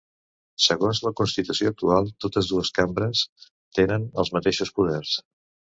[0.67, 3.25] Segons la constitució actual, totes dues cambres
[3.81, 5.19] tenen els mateixos poders.